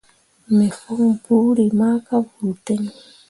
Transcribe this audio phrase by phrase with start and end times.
[0.55, 2.81] Me fon buuri ma ka vuu ten.